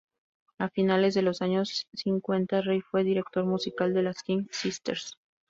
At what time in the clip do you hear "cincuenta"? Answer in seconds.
1.93-2.61